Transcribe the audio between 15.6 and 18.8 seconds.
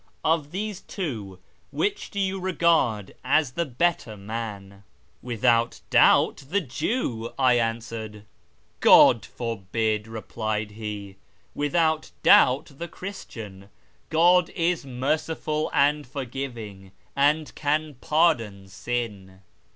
and forgiving, and can pardon